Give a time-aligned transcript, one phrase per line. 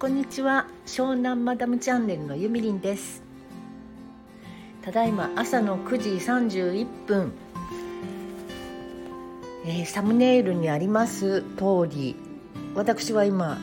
[0.00, 0.66] こんにちは。
[0.86, 3.22] 湘南マダムチャンネルのゆみりんです。
[4.80, 7.32] ただいま朝の9時31分、
[9.66, 12.16] えー、サムネイルにあります通り
[12.74, 13.58] 私は今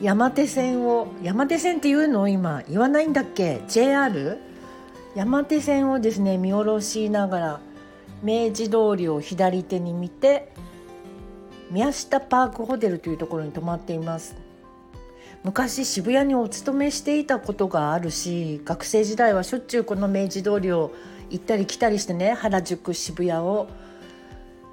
[0.00, 4.38] 山手線を山手線っていうのを今言わないんだっけ？JR?
[5.14, 7.60] 山手線をですね見下ろしながら
[8.22, 10.50] 明治通りを左手に見て
[11.70, 14.41] 宮下パークホテルというところに泊まっています。
[15.44, 20.92] 昔渋谷にお勤めしていたことがあるし学生時代はしょっちゅうこの明治通りを
[21.30, 23.68] 行ったり来たりしてね原宿渋谷を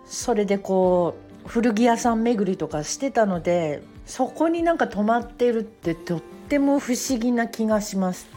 [0.06, 1.16] それでこ
[1.46, 8.28] う古着屋さん巡りとかしてたのでそこになんか泊まってるってとっても不思議な気がします。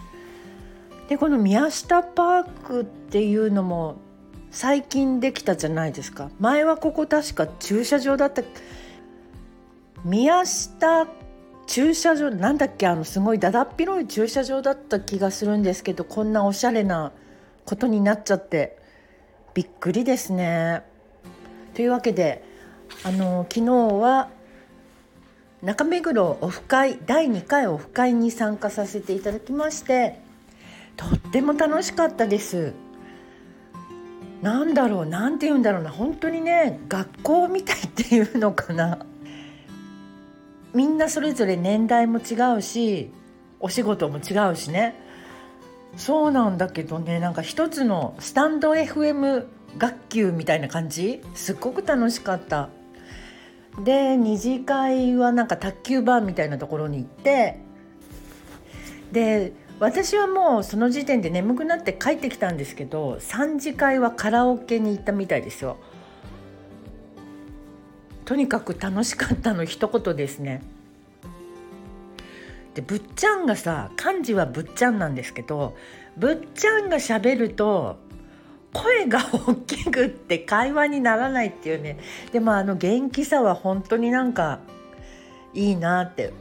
[1.09, 3.97] でこの宮下パークっていうのも
[4.51, 8.43] 最近できたじゃないですか前はここ確か駐車場だった
[10.05, 11.07] 宮下
[11.67, 17.13] 駐車場なんだっけあのすごいだだっ広い駐車場だった気がするんですけどこんなおしゃれな
[17.65, 18.79] ことになっちゃって
[19.55, 20.83] びっくりですね。
[21.75, 22.45] というわけで
[23.05, 24.29] あの昨日は
[25.63, 30.21] 中目黒オフ会第2回オフ会に参加させていただきまして
[30.97, 32.75] とっても楽しかったです。
[34.43, 39.07] なんだろうなんて言うんだろうな本当にね学校みたいっていうのかな
[40.75, 43.11] みんなそれぞれ年代も違うし
[43.61, 44.95] お仕事も違うしね。
[45.97, 49.45] そうなんだけどねなんか一つのスタンド FM
[49.77, 51.21] 学級みたいな感じ？
[51.35, 52.71] すっごく楽しかった。
[53.85, 57.59] で二次会はなんか卓球盤みたいなところに行って
[59.13, 65.79] で私はもうその時点で眠くなって帰ってきたんですけど3次会はカラオケに行ったみたいですよ。
[68.25, 70.63] とにかく楽しかったの一言ですね。
[72.75, 75.77] でぶっちゃんがさ漢字はぶっちゃんなんですけど
[76.17, 77.99] ぶっちゃんがしゃべると
[78.73, 81.99] 声が大きくって会話にならないっていうね。
[82.33, 84.61] でもあの元気さは本当になんか
[85.53, 86.33] いいなって。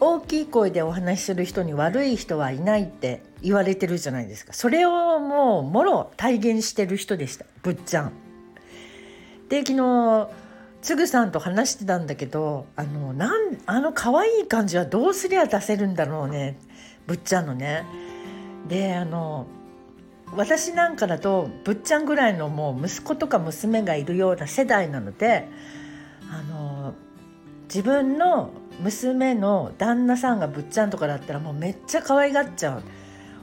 [0.00, 4.52] 大きい声でお話しする人に悪い人はいないって言われてるじゃないですか。
[4.52, 7.44] それをもうもろ体現してる人でした。
[7.62, 8.12] ぶっちゃん。
[9.48, 10.28] で昨日
[10.80, 16.58] つぐさんと話してたんだけどあのなんあの可愛い感じはどうすりゃ出せるんだろうね
[17.06, 17.84] ぶっちゃんのね。
[18.68, 19.46] であの
[20.34, 25.48] 私なんかだとぶっちゃんぐらいのもう息子とか娘がいるような世代なので
[26.30, 26.94] あの
[27.64, 28.50] 自分の
[28.80, 32.82] 娘の旦那さんがぶっちゃんとかだったらもうめっちゃ可愛がっちゃう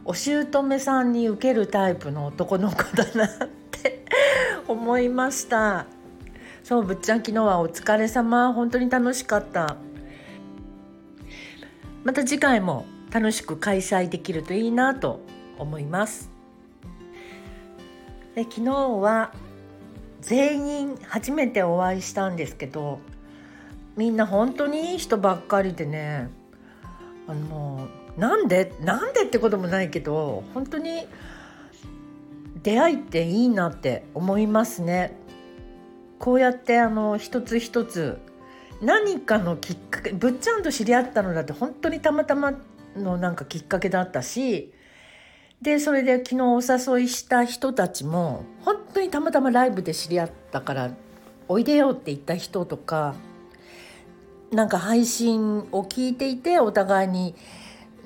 [0.05, 3.29] お姑さんに受けるタイプの男の子だなっ
[3.71, 4.05] て
[4.67, 5.87] 思いました
[6.65, 8.51] そうぶっちゃん昨日はお疲れ様。
[8.51, 9.77] 本当に楽しかった。
[12.03, 15.19] また次回も楽しく開催できるといいなと
[15.59, 16.31] 思います。
[18.33, 19.31] で昨日は
[20.21, 22.97] 全員初めてお会いしたんですけど
[23.95, 26.31] みんな本当にいい人ばっかりでね。
[27.27, 27.87] あの
[28.17, 31.05] なんでなんでってこともないけど本当に
[32.63, 35.24] 出会いっていいなって思いますね。
[36.25, 38.17] こうやってあの一つ一つ
[38.81, 42.53] 何かのきっかけぶっちゃんと知り合ったのだって本当にたまたま
[42.97, 44.73] のなんかきっかけだったし
[45.61, 50.91] でそれで昨日お誘いした人たちも本当にたまたまライブで知り合ったから
[51.47, 53.13] おいでよって言った人とか
[54.51, 57.35] なんか配信を聞いていてお互いに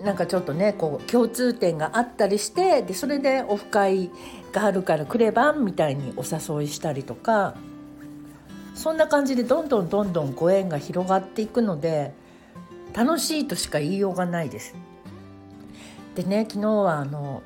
[0.03, 4.11] なんかちょっとねこう共通点があったりしてでそれでオフ会
[4.51, 7.55] があるから来ればみたいにお誘いしたりとか
[8.79, 12.13] そんな感じでどんどんどんどんご縁が広がっていくので
[12.93, 14.73] 楽しいとしか言いようがないです。
[16.15, 17.43] でね昨日はあの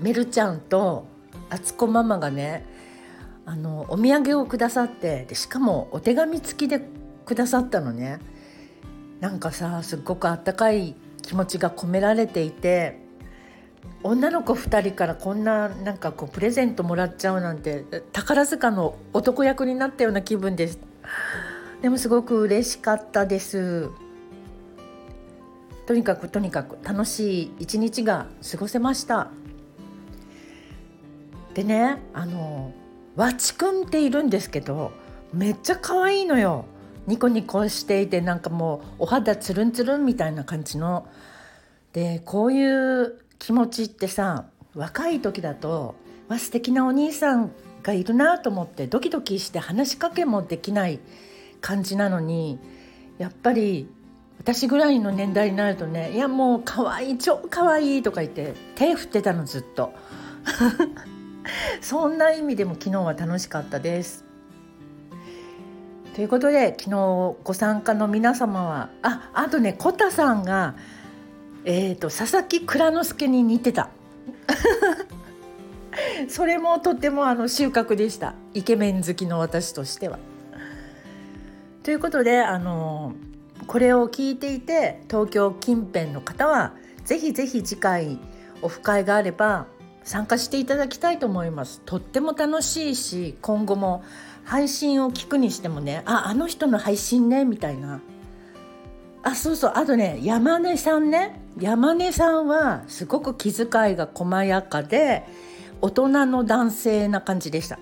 [0.00, 1.06] メルちゃんと
[1.50, 2.64] あつこママがね
[3.44, 6.80] あのお土産をくださってでしかもお手紙付きで
[7.26, 8.18] くださったのね
[9.20, 12.98] なんかさすっごくあったかい気持ちが込められていて
[14.02, 20.78] 女の子2人からこんななんかこうプレゼントもらっちゃうなんて宝塚の男役になったような気分です。
[21.82, 23.90] でもすごく嬉しかったです。
[25.86, 29.28] とにかくとにかく楽しい一日が過ごせました。
[31.54, 32.72] でねあの
[33.16, 34.92] わちくんっているんですけど
[35.32, 36.66] めっちゃ可愛いのよ。
[37.06, 41.08] ニコニコしていてなんかもうお肌つるんつるんみたいな感じの。
[41.92, 45.94] でこういう気持ちってさ若い時だと
[46.28, 47.52] わ素敵なお兄さん
[47.82, 51.00] がいるなと思ってドキドキして話しかけもできない
[51.60, 52.58] 感じなのに
[53.18, 53.88] やっぱり
[54.38, 59.92] 私ぐらいの年代になるとね「いやもう可愛い超可愛いとか言って手振ってたのずっと。
[61.80, 64.24] そんな意味でも昨日は楽しかったです。
[66.14, 70.74] ということで昨日ご参加の皆様はああとねコタさんが、
[71.70, 73.90] えーと、佐々木蔵之介に似てた。
[76.26, 78.32] それもとってもあの収穫でした。
[78.54, 80.18] イケメン好きの私としては。
[81.82, 83.12] ということであの
[83.66, 86.72] これを聞いていて東京近辺の方は
[87.04, 88.18] ぜひぜひ次回
[88.62, 89.66] オフ会があれば
[90.04, 91.82] 参加していただきたいと思います。
[91.84, 94.02] とっても楽しいし今後も
[94.44, 98.00] 配信を聞くにしてもねああの人の配信ねみたいな。
[99.22, 99.72] あそうそう。
[99.74, 101.46] あとね山根さんね。
[101.60, 105.26] 山根さんはすごく気遣いが細やかで
[105.80, 107.78] 大人の男性な感じでした。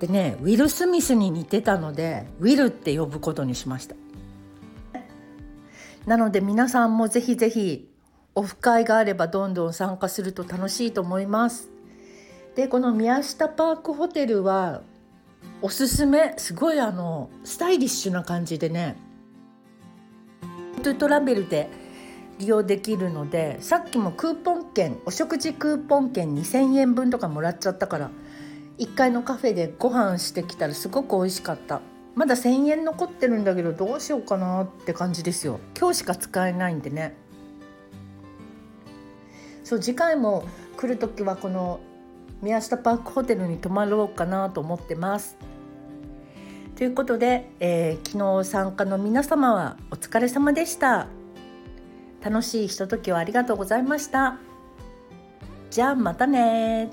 [0.00, 3.94] でねウィル・スミスに似てたのでウィルって呼ぶことにしました。
[6.06, 7.88] なので皆さんもぜひぜひ
[8.34, 11.70] オフ会があればどんどん参加すると楽しいと思います。
[12.56, 14.82] でこの宮下パークホテルは
[15.60, 18.96] おすすめすごいあのスタイリッシュな感じでね
[20.82, 21.81] トゥトラベルで
[22.42, 28.10] 利用できるのでさっきもクーポン券お食事クーポン券2,000円分とかもらっちゃったから
[28.78, 31.82] 1階のカフェでご飯してきたらすごく美味しかった。
[32.14, 35.60] まだ1,000円残ってるんだけどどうしようかなって感じですよ。
[35.78, 37.14] 今日しか使えないんでね。
[39.62, 40.44] そう次回も
[40.76, 41.80] 来る時はこの
[42.42, 45.36] 宮下パークホテルに泊まろうかなと思ってます。
[46.74, 51.21] ということで、えー、昨日参加の皆様はお疲れ様でした。
[52.22, 54.38] 楽しいひとときをありがとうございました。
[55.70, 56.90] じゃあまたね